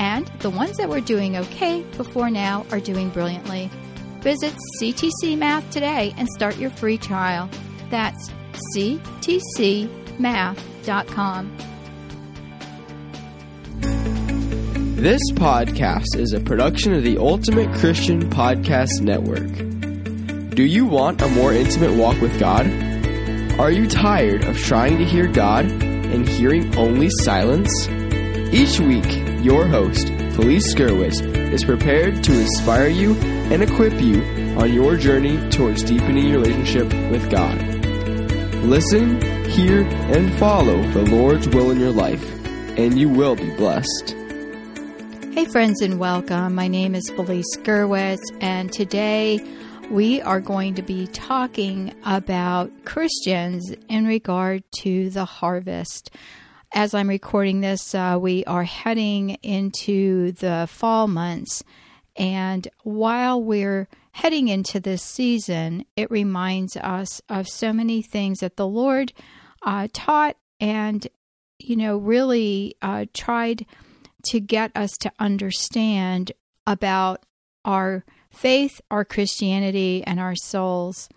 [0.00, 3.70] And the ones that were doing okay before now are doing brilliantly.
[4.20, 7.50] Visit CTC Math today and start your free trial.
[7.90, 8.30] That's
[8.74, 9.90] ctcmath.com.
[14.96, 20.54] This podcast is a production of the Ultimate Christian Podcast Network.
[20.54, 22.66] Do you want a more intimate walk with God?
[23.58, 27.88] Are you tired of trying to hear God and hearing only silence?
[28.52, 33.14] Each week, your host, Felice Gerwitz, is prepared to inspire you
[33.50, 34.22] and equip you
[34.58, 37.58] on your journey towards deepening your relationship with God.
[38.64, 42.22] Listen, hear, and follow the Lord's will in your life,
[42.78, 44.14] and you will be blessed.
[45.32, 46.54] Hey, friends, and welcome.
[46.54, 49.40] My name is Felice Gerwitz, and today
[49.90, 56.10] we are going to be talking about Christians in regard to the harvest.
[56.72, 61.64] As I'm recording this, uh, we are heading into the fall months,
[62.14, 68.56] and while we're heading into this season, it reminds us of so many things that
[68.56, 69.12] the Lord
[69.62, 71.08] uh, taught and,
[71.58, 73.66] you know, really uh, tried
[74.26, 76.30] to get us to understand
[76.68, 77.24] about
[77.64, 81.08] our faith, our Christianity, and our souls.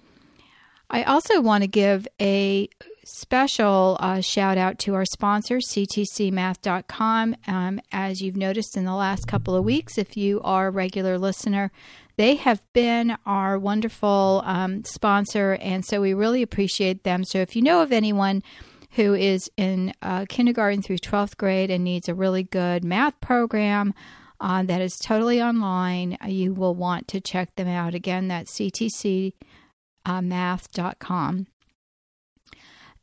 [0.89, 2.69] I also want to give a
[3.05, 7.35] special uh, shout out to our sponsor, ctcmath.com.
[7.47, 11.17] Um, as you've noticed in the last couple of weeks, if you are a regular
[11.17, 11.71] listener,
[12.15, 17.23] they have been our wonderful um, sponsor, and so we really appreciate them.
[17.23, 18.43] So if you know of anyone,
[18.91, 23.93] who is in uh, kindergarten through 12th grade and needs a really good math program
[24.39, 27.95] uh, that is totally online, uh, you will want to check them out.
[27.95, 29.33] Again, that's ctcmath.com.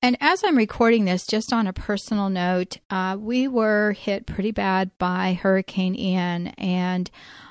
[0.03, 4.51] And as I'm recording this, just on a personal note, uh, we were hit pretty
[4.51, 6.49] bad by Hurricane Ian.
[6.57, 7.11] And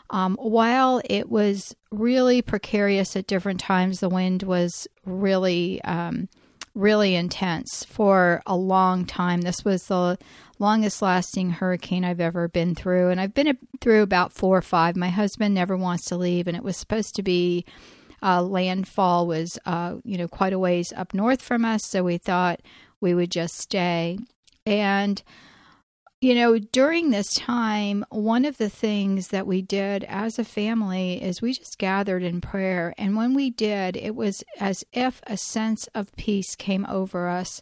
[0.09, 6.27] um, while it was really precarious at different times, the wind was really um,
[6.73, 9.41] really intense for a long time.
[9.41, 10.17] This was the
[10.57, 13.09] longest lasting hurricane I've ever been through.
[13.09, 14.95] And I've been through about four or five.
[14.95, 17.63] My husband never wants to leave, and it was supposed to be
[18.21, 21.81] uh, landfall was, uh, you know, quite a ways up north from us.
[21.85, 22.61] So we thought
[23.01, 24.19] we would just stay.
[24.65, 25.21] And
[26.21, 31.21] you know, during this time, one of the things that we did as a family
[31.23, 32.93] is we just gathered in prayer.
[32.97, 37.61] And when we did, it was as if a sense of peace came over us.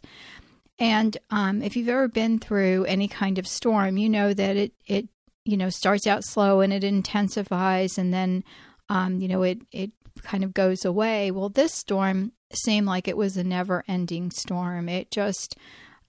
[0.76, 4.72] And um, if you've ever been through any kind of storm, you know that it,
[4.86, 5.08] it
[5.44, 8.42] you know, starts out slow and it intensifies and then,
[8.88, 9.92] um, you know, it, it
[10.22, 11.30] kind of goes away.
[11.30, 14.88] Well, this storm seemed like it was a never ending storm.
[14.88, 15.56] It just,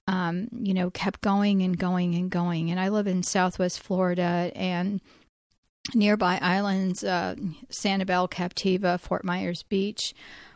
[0.07, 2.71] um, you know, kept going and going and going.
[2.71, 5.01] And I live in Southwest Florida and
[5.93, 7.35] nearby islands, uh,
[7.71, 10.13] Sanibel, Captiva, Fort Myers Beach,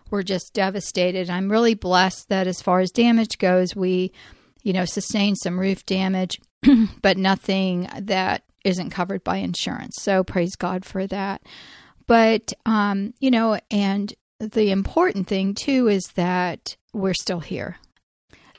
[0.09, 1.29] were just devastated.
[1.29, 4.11] I'm really blessed that as far as damage goes, we,
[4.61, 6.39] you know, sustained some roof damage,
[7.01, 9.95] but nothing that isn't covered by insurance.
[9.99, 11.41] So praise God for that.
[12.07, 17.77] But, um, you know, and the important thing too is that we're still here.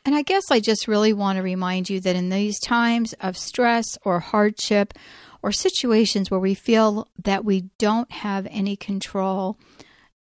[0.06, 3.38] And I guess I just really want to remind you that in these times of
[3.38, 4.92] stress or hardship
[5.42, 9.58] or situations where we feel that we don't have any control,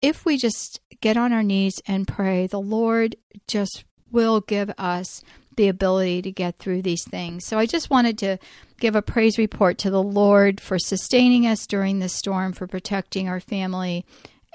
[0.03, 3.17] if we just get on our knees and pray, the Lord
[3.47, 5.23] just will give us
[5.56, 7.44] the ability to get through these things.
[7.47, 8.38] So I just wanted to
[8.79, 13.29] give a praise report to the Lord for sustaining us during this storm, for protecting
[13.29, 14.05] our family,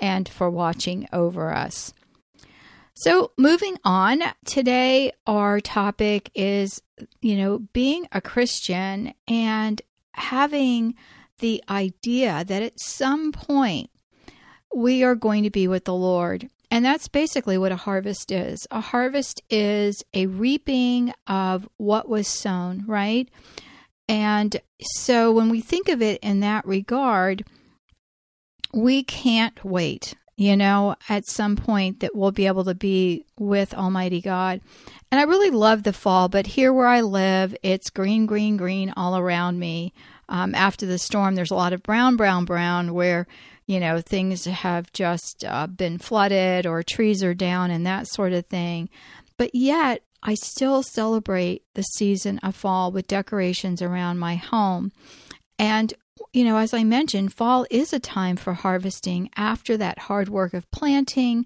[0.01, 1.93] and for watching over us.
[2.97, 6.81] So, moving on, today our topic is,
[7.21, 9.81] you know, being a Christian and
[10.13, 10.95] having
[11.39, 13.89] the idea that at some point
[14.73, 16.49] we are going to be with the Lord.
[16.71, 18.65] And that's basically what a harvest is.
[18.71, 23.29] A harvest is a reaping of what was sown, right?
[24.07, 27.43] And so when we think of it in that regard,
[28.73, 33.73] we can't wait, you know, at some point that we'll be able to be with
[33.73, 34.61] Almighty God.
[35.11, 38.93] And I really love the fall, but here where I live, it's green, green, green
[38.97, 39.93] all around me.
[40.27, 43.27] Um, after the storm, there's a lot of brown, brown, brown where
[43.67, 48.33] you know, things have just uh, been flooded or trees are down and that sort
[48.33, 48.89] of thing.
[49.37, 54.91] But yet, I still celebrate the season of fall with decorations around my home.
[55.59, 55.93] And,
[56.33, 60.53] you know, as I mentioned, fall is a time for harvesting after that hard work
[60.53, 61.45] of planting,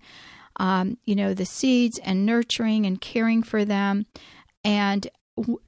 [0.57, 4.06] um, you know, the seeds and nurturing and caring for them.
[4.63, 5.07] And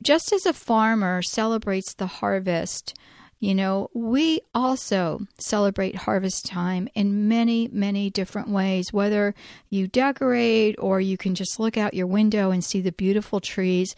[0.03, 2.94] just as a farmer celebrates the harvest,
[3.41, 9.33] you know, we also celebrate harvest time in many, many different ways, whether
[9.71, 13.95] you decorate or you can just look out your window and see the beautiful trees.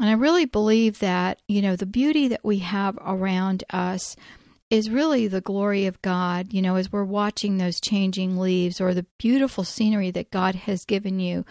[0.00, 4.16] And I really believe that, you know, the beauty that we have around us
[4.70, 8.94] is really the glory of God, you know, as we're watching those changing leaves or
[8.94, 11.44] the beautiful scenery that God has given you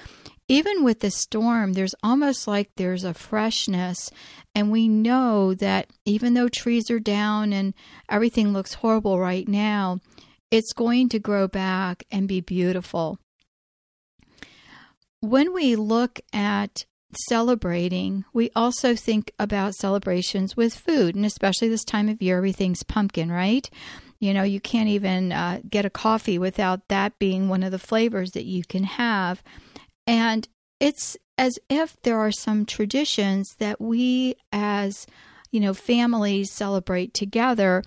[0.47, 4.09] even with the storm, there's almost like there's a freshness.
[4.55, 7.73] And we know that even though trees are down and
[8.09, 9.99] everything looks horrible right now,
[10.49, 13.19] it's going to grow back and be beautiful.
[15.19, 16.85] When we look at
[17.27, 22.83] celebrating, we also think about celebrations with food, and especially this time of year, everything's
[22.83, 23.69] pumpkin, right?
[24.19, 27.79] You know, you can't even uh, get a coffee without that being one of the
[27.79, 29.43] flavors that you can have.
[30.07, 30.47] And
[30.79, 35.05] it's as if there are some traditions that we as,
[35.51, 37.83] you know, families celebrate together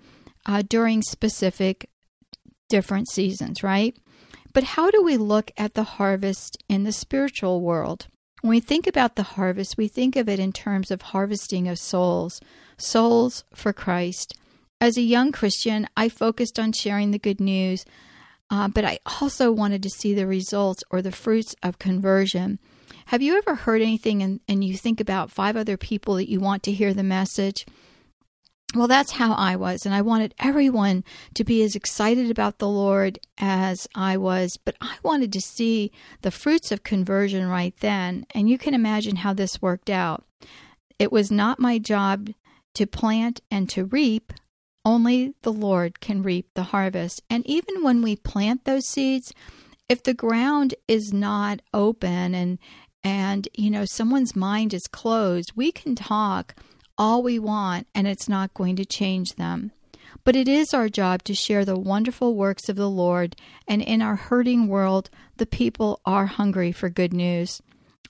[0.46, 1.88] uh, during specific
[2.68, 3.96] different seasons, right?
[4.52, 8.06] But how do we look at the harvest in the spiritual world?
[8.42, 11.78] When we think about the harvest, we think of it in terms of harvesting of
[11.78, 12.40] souls,
[12.78, 14.34] souls for Christ.
[14.80, 17.84] As a young Christian, I focused on sharing the good news
[18.50, 22.58] uh, but I also wanted to see the results or the fruits of conversion.
[23.06, 26.40] Have you ever heard anything and, and you think about five other people that you
[26.40, 27.66] want to hear the message?
[28.74, 31.02] Well, that's how I was, and I wanted everyone
[31.34, 35.90] to be as excited about the Lord as I was, but I wanted to see
[36.22, 40.24] the fruits of conversion right then, and you can imagine how this worked out.
[41.00, 42.30] It was not my job
[42.74, 44.32] to plant and to reap,
[44.84, 47.22] only the Lord can reap the harvest.
[47.28, 49.32] And even when we plant those seeds,
[49.88, 52.58] if the ground is not open and
[53.02, 56.54] and you know someone's mind is closed, we can talk
[56.98, 59.72] all we want and it's not going to change them.
[60.22, 63.36] But it is our job to share the wonderful works of the Lord,
[63.66, 67.62] and in our hurting world, the people are hungry for good news.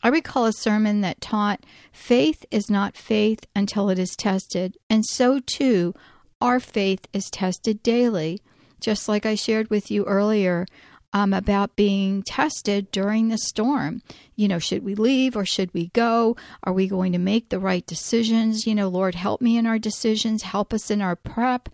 [0.03, 5.05] I recall a sermon that taught faith is not faith until it is tested, and
[5.05, 5.95] so too
[6.41, 8.41] our faith is tested daily.
[8.81, 10.67] Just like I shared with you earlier
[11.13, 14.03] um, about being tested during the storm.
[14.37, 16.37] You know, should we leave or should we go?
[16.65, 18.67] Are we going to make the right decisions?
[18.67, 21.69] You know, Lord, help me in our decisions, help us in our prep.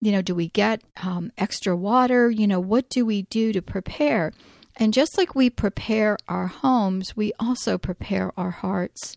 [0.00, 2.30] You know, do we get um, extra water?
[2.30, 4.32] You know, what do we do to prepare?
[4.76, 9.16] And just like we prepare our homes, we also prepare our hearts.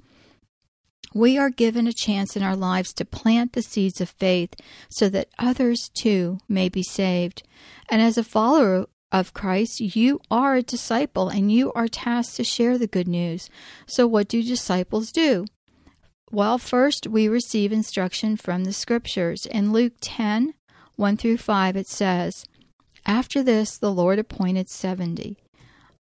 [1.13, 4.55] We are given a chance in our lives to plant the seeds of faith
[4.89, 7.43] so that others too may be saved.
[7.89, 12.43] And as a follower of Christ, you are a disciple and you are tasked to
[12.43, 13.49] share the good news.
[13.85, 15.45] So, what do disciples do?
[16.31, 19.45] Well, first, we receive instruction from the scriptures.
[19.45, 20.55] In Luke 10
[20.95, 22.45] 1 through 5, it says,
[23.05, 25.37] After this, the Lord appointed 70.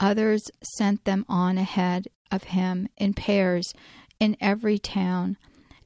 [0.00, 3.72] Others sent them on ahead of him in pairs
[4.20, 5.36] in every town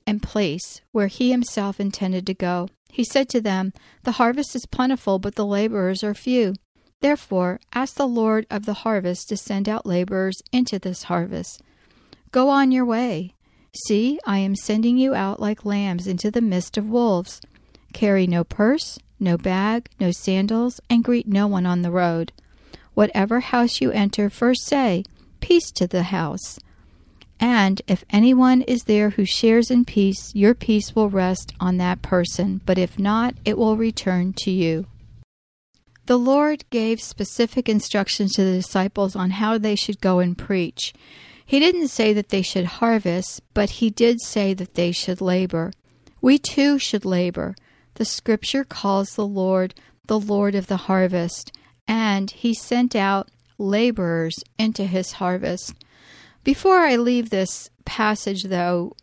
[0.06, 2.68] and place where he himself intended to go.
[2.90, 3.72] He said to them,
[4.02, 6.54] The harvest is plentiful, but the laborers are few.
[7.00, 11.62] Therefore, ask the Lord of the harvest to send out laborers into this harvest.
[12.30, 13.34] Go on your way.
[13.86, 17.40] See, I am sending you out like lambs into the midst of wolves.
[17.92, 22.32] Carry no purse, no bag, no sandals, and greet no one on the road.
[22.94, 25.04] Whatever house you enter, first say,
[25.40, 26.58] Peace to the house.
[27.40, 32.02] And if anyone is there who shares in peace, your peace will rest on that
[32.02, 34.86] person, but if not, it will return to you.
[36.04, 40.92] The Lord gave specific instructions to the disciples on how they should go and preach.
[41.46, 45.72] He didn't say that they should harvest, but he did say that they should labor.
[46.20, 47.56] we too should labor.
[47.94, 49.74] The scripture calls the Lord
[50.06, 51.52] the Lord of the harvest,
[51.88, 55.74] and he sent out laborers into his harvest.
[56.42, 58.94] Before I leave this passage, though,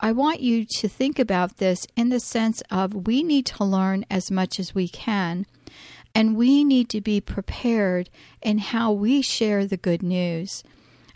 [0.00, 4.06] I want you to think about this in the sense of we need to learn
[4.10, 5.44] as much as we can,
[6.14, 8.08] and we need to be prepared
[8.40, 10.64] in how we share the good news.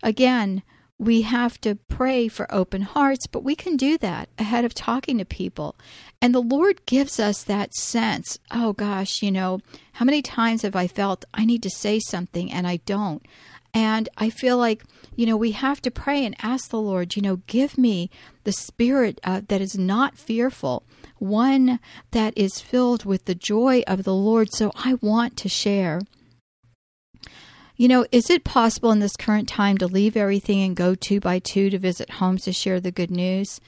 [0.02, 0.62] Again,
[0.99, 5.16] we have to pray for open hearts, but we can do that ahead of talking
[5.16, 5.76] to people.
[6.20, 9.60] And the Lord gives us that sense oh gosh, you know,
[9.92, 13.25] how many times have I felt I need to say something and I don't?
[13.73, 14.85] And I feel like,
[15.15, 18.11] you know, we have to pray and ask the Lord, you know, give me
[18.45, 20.85] the spirit uh, that is not fearful,
[21.19, 21.79] one
[22.11, 24.49] that is filled with the joy of the Lord.
[24.53, 26.00] So I want to share.
[27.77, 31.21] You know, is it possible in this current time to leave everything and go two
[31.21, 33.61] by two to visit homes to share the good news?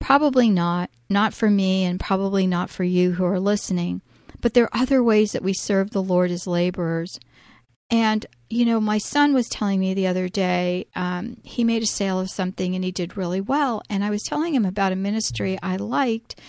[0.00, 0.90] Probably not.
[1.08, 4.02] Not for me, and probably not for you who are listening.
[4.40, 7.20] But there are other ways that we serve the Lord as laborers.
[7.90, 11.86] And, you know, my son was telling me the other day, um, he made a
[11.86, 13.82] sale of something and he did really well.
[13.90, 16.40] And I was telling him about a ministry I liked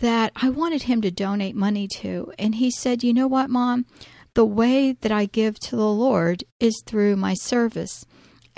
[0.00, 2.32] that I wanted him to donate money to.
[2.38, 3.86] And he said, You know what, mom?
[4.34, 8.04] The way that I give to the Lord is through my service.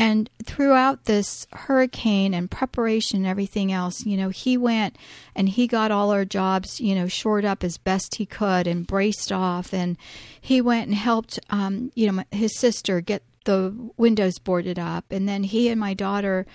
[0.00, 4.96] And throughout this hurricane and preparation and everything else, you know, he went
[5.34, 8.86] and he got all our jobs, you know, shored up as best he could and
[8.86, 9.74] braced off.
[9.74, 9.98] And
[10.40, 15.04] he went and helped, um, you know, his sister get the windows boarded up.
[15.10, 16.46] And then he and my daughter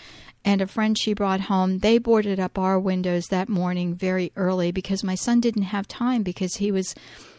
[0.45, 4.71] and a friend she brought home, they boarded up our windows that morning very early
[4.71, 6.93] because my son didn't have time because he was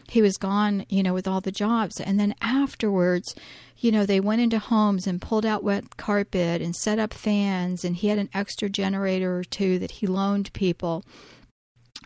[0.09, 2.01] he was gone, you know, with all the jobs.
[2.01, 3.35] And then afterwards,
[3.79, 7.85] you know, they went into homes and pulled out wet carpet and set up fans,
[7.85, 11.05] and he had an extra generator or two that he loaned people.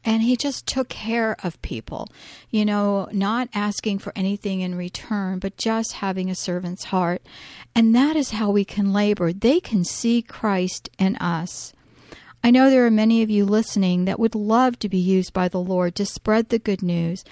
[0.04, 2.08] And he just took care of people,
[2.50, 7.22] you know, not asking for anything in return, but just having a servant's heart.
[7.74, 9.32] And that is how we can labor.
[9.32, 11.72] They can see Christ in us.
[12.42, 15.48] I know there are many of you listening that would love to be used by
[15.48, 17.22] the Lord to spread the good news,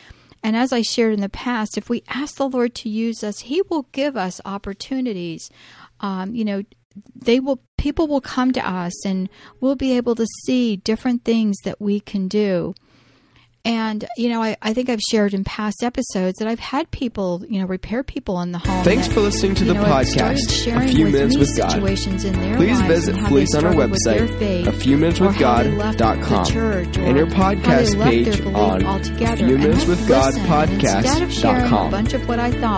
[0.43, 3.41] and as I shared in the past, if we ask the Lord to use us,
[3.41, 5.51] He will give us opportunities.
[6.01, 6.63] Um, you know,
[7.15, 9.29] they will people will come to us and
[9.61, 12.75] we'll be able to see different things that we can do
[13.69, 17.45] and, you know, I, I think I've shared in past episodes that I've had people,
[17.49, 18.83] you know, repair people in the home.
[18.83, 21.79] Thanks that, for listening to the know, podcast, A Few Minutes with God.
[22.57, 26.47] Please visit Felice on our website, a few minutes with God.com,
[27.05, 31.91] and your podcast page on a few minutes with God podcast.com.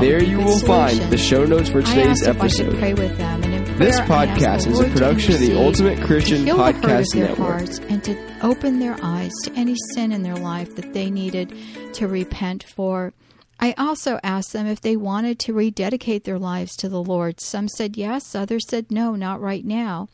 [0.01, 3.50] There you will find the show notes for today's episode.
[3.81, 7.91] This podcast is a production of the Ultimate Christian Podcast Network.
[7.91, 11.57] And to open their eyes to any sin in their life that they needed
[11.95, 13.15] to repent for.
[13.59, 17.41] I also asked them if they wanted to rededicate their lives to the Lord.
[17.41, 20.11] Some said yes, others said no, not right now.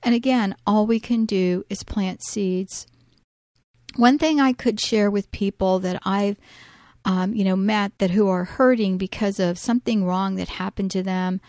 [0.00, 2.86] And again, all we can do is plant seeds.
[3.96, 6.38] One thing I could share with people that I've
[7.04, 11.02] um, you know, met that who are hurting because of something wrong that happened to
[11.02, 11.40] them,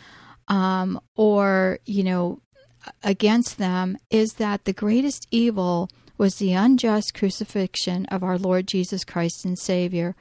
[0.49, 2.41] um, or you know,
[3.03, 9.05] against them, is that the greatest evil was the unjust crucifixion of our Lord Jesus
[9.05, 10.15] Christ and Savior.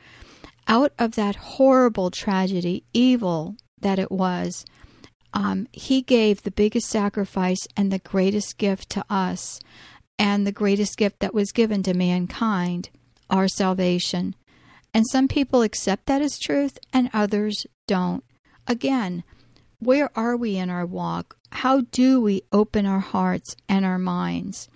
[0.68, 4.64] Out of that horrible tragedy, evil that it was,
[5.32, 9.58] um, He gave the biggest sacrifice and the greatest gift to us,
[10.18, 12.90] and the greatest gift that was given to mankind
[13.30, 14.34] our salvation.
[14.94, 18.24] And some people accept that as truth, and others don't.
[18.66, 19.22] Again,
[19.80, 21.36] where are we in our walk?
[21.50, 24.68] How do we open our hearts and our minds?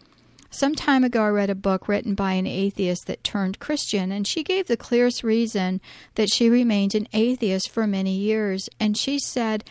[0.50, 4.28] Some time ago, I read a book written by an atheist that turned Christian, and
[4.28, 5.80] she gave the clearest reason
[6.14, 8.68] that she remained an atheist for many years.
[8.78, 9.64] And she said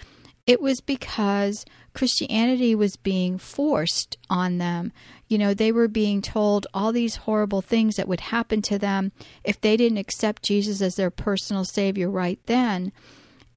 [0.47, 4.91] it was because Christianity was being forced on them.
[5.27, 9.11] You know, they were being told all these horrible things that would happen to them
[9.43, 12.91] if they didn't accept Jesus as their personal Savior right then.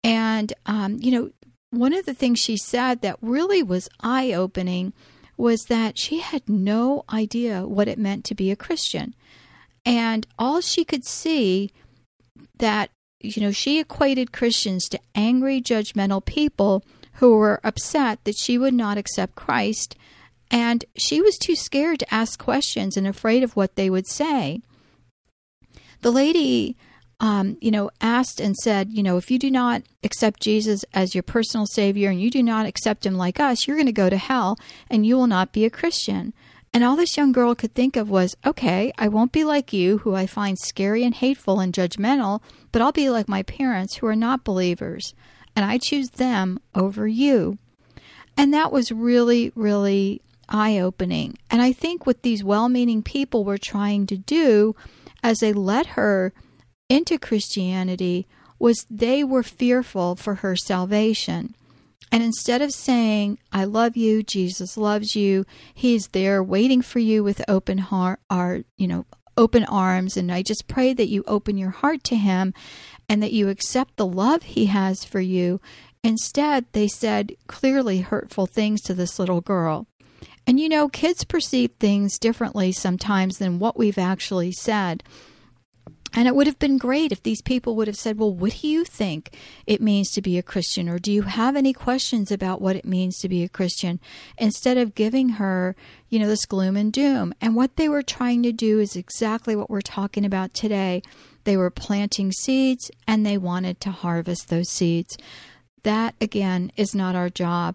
[0.04, 1.30] And, um, you know,
[1.76, 4.92] one of the things she said that really was eye opening
[5.36, 9.14] was that she had no idea what it meant to be a Christian.
[9.84, 11.70] And all she could see
[12.58, 12.90] that,
[13.20, 18.74] you know, she equated Christians to angry, judgmental people who were upset that she would
[18.74, 19.96] not accept Christ.
[20.50, 24.60] And she was too scared to ask questions and afraid of what they would say.
[26.00, 26.76] The lady
[27.20, 31.14] um, you know, asked and said, you know, if you do not accept Jesus as
[31.14, 34.10] your personal Savior and you do not accept Him like us, you're going to go
[34.10, 34.58] to hell
[34.90, 36.32] and you will not be a Christian.
[36.72, 39.98] And all this young girl could think of was, okay, I won't be like you,
[39.98, 42.42] who I find scary and hateful and judgmental,
[42.72, 45.14] but I'll be like my parents, who are not believers,
[45.54, 47.58] and I choose them over you.
[48.36, 51.38] And that was really, really eye opening.
[51.48, 54.74] And I think what these well meaning people were trying to do
[55.22, 56.32] as they let her
[56.88, 58.26] into Christianity
[58.58, 61.54] was they were fearful for her salvation.
[62.12, 67.24] And instead of saying, I love you, Jesus loves you, he's there waiting for you
[67.24, 69.04] with open heart, or, you know,
[69.36, 70.16] open arms.
[70.16, 72.54] And I just pray that you open your heart to him
[73.08, 75.60] and that you accept the love he has for you.
[76.02, 79.86] Instead, they said clearly hurtful things to this little girl.
[80.46, 85.02] And you know, kids perceive things differently sometimes than what we've actually said.
[86.16, 88.68] And it would have been great if these people would have said, Well, what do
[88.68, 90.88] you think it means to be a Christian?
[90.88, 93.98] Or do you have any questions about what it means to be a Christian?
[94.38, 95.74] Instead of giving her,
[96.08, 97.34] you know, this gloom and doom.
[97.40, 101.02] And what they were trying to do is exactly what we're talking about today.
[101.42, 105.18] They were planting seeds and they wanted to harvest those seeds.
[105.82, 107.74] That, again, is not our job.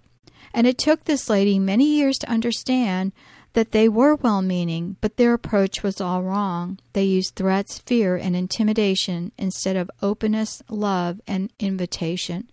[0.53, 3.11] And it took this lady many years to understand
[3.53, 6.79] that they were well meaning, but their approach was all wrong.
[6.93, 12.49] They used threats, fear, and intimidation instead of openness, love, and invitation.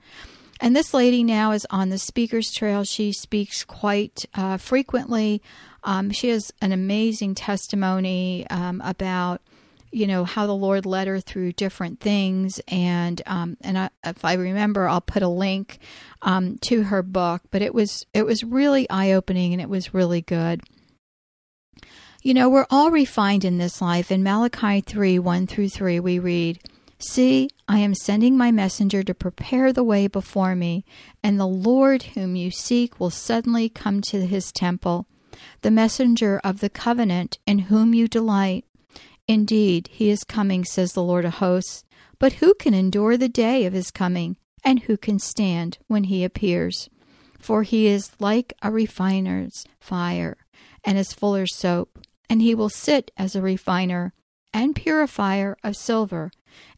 [0.61, 2.85] And this lady now is on the speaker's trail.
[2.85, 5.43] She speaks quite uh, frequently.
[5.85, 9.43] Um, she has an amazing testimony um, about
[9.93, 14.25] you know how the Lord led her through different things, and um, and I, if
[14.25, 15.79] I remember, I'll put a link
[16.23, 17.43] um, to her book.
[17.51, 20.63] But it was it was really eye opening, and it was really good.
[22.27, 24.11] You know, we're all refined in this life.
[24.11, 26.59] In Malachi 3 1 through 3, we read,
[26.99, 30.85] See, I am sending my messenger to prepare the way before me,
[31.23, 35.07] and the Lord whom you seek will suddenly come to his temple,
[35.63, 38.65] the messenger of the covenant in whom you delight.
[39.29, 41.85] Indeed, he is coming, says the Lord of hosts.
[42.19, 46.25] But who can endure the day of his coming, and who can stand when he
[46.25, 46.91] appears?
[47.39, 50.39] For he is like a refiner's fire,
[50.85, 54.13] and as fuller's soap and he will sit as a refiner
[54.53, 56.31] and purifier of silver,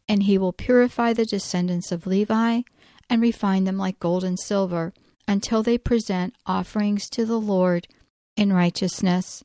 [0.07, 2.61] and he will purify the descendants of Levi
[3.09, 4.93] and refine them like gold and silver
[5.27, 7.87] until they present offerings to the Lord
[8.35, 9.43] in righteousness.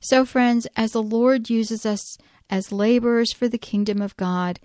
[0.00, 2.18] So, friends, as the Lord uses us
[2.50, 4.60] as laborers for the kingdom of God,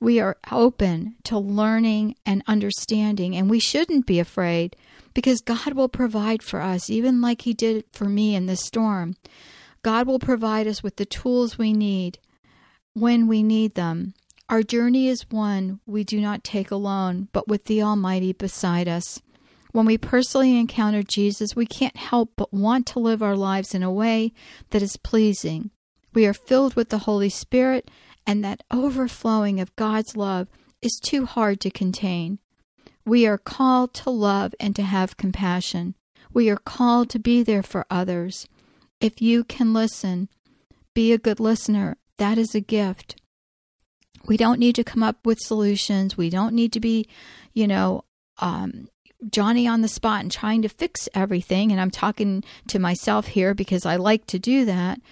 [0.00, 4.76] we are open to learning and understanding, and we shouldn't be afraid
[5.14, 9.16] because God will provide for us, even like He did for me in the storm.
[9.84, 12.18] God will provide us with the tools we need
[12.94, 14.14] when we need them.
[14.48, 19.20] Our journey is one we do not take alone, but with the Almighty beside us.
[19.72, 23.82] When we personally encounter Jesus, we can't help but want to live our lives in
[23.82, 24.32] a way
[24.70, 25.70] that is pleasing.
[26.14, 27.90] We are filled with the Holy Spirit,
[28.26, 30.48] and that overflowing of God's love
[30.80, 32.38] is too hard to contain.
[33.04, 35.94] We are called to love and to have compassion.
[36.32, 38.48] We are called to be there for others.
[39.04, 40.30] If you can listen,
[40.94, 41.98] be a good listener.
[42.16, 43.20] That is a gift.
[44.24, 46.16] We don't need to come up with solutions.
[46.16, 47.06] We don't need to be,
[47.52, 48.06] you know,
[48.38, 48.88] um,
[49.30, 51.70] Johnny on the spot and trying to fix everything.
[51.70, 55.02] And I'm talking to myself here because I like to do that.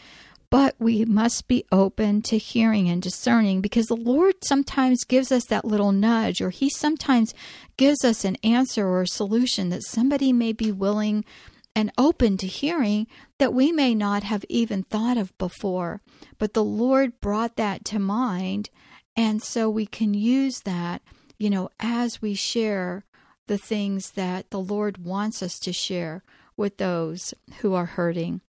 [0.48, 5.44] But we must be open to hearing and discerning because the Lord sometimes gives us
[5.48, 7.34] that little nudge, or He sometimes
[7.76, 11.26] gives us an answer or a solution that somebody may be willing
[11.74, 13.06] and open to hearing
[13.38, 16.02] that we may not have even thought of before.
[16.38, 18.70] But the Lord brought that to mind.
[19.16, 21.02] And so we can use that,
[21.38, 23.04] you know, as we share
[23.46, 26.22] the things that the Lord wants us to share
[26.56, 28.40] with those who are hurting.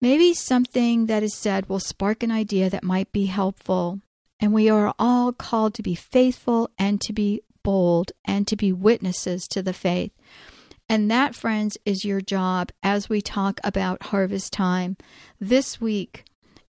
[0.00, 4.00] Maybe something that is said will spark an idea that might be helpful.
[4.38, 8.72] And we are all called to be faithful and to be bold and to be
[8.72, 10.12] witnesses to the faith.
[10.90, 14.96] And that, friends, is your job as we talk about harvest time.
[15.40, 16.24] This week,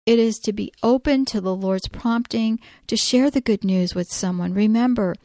[0.06, 4.12] it is to be open to the Lord's prompting to share the good news with
[4.12, 4.54] someone.
[4.54, 5.16] Remember,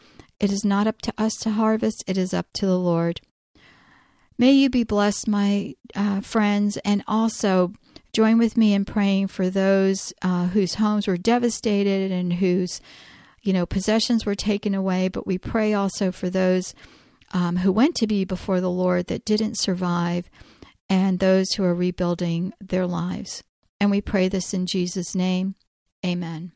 [0.41, 3.21] it is not up to us to harvest, it is up to the Lord.
[4.39, 7.75] May you be blessed, my uh, friends, and also
[8.15, 12.81] join with me in praying for those uh, whose homes were devastated and whose
[13.43, 16.75] you know possessions were taken away but we pray also for those
[17.33, 20.29] um, who went to be before the Lord that didn't survive,
[20.89, 23.43] and those who are rebuilding their lives.
[23.81, 25.55] And we pray this in Jesus' name.
[26.05, 26.56] Amen.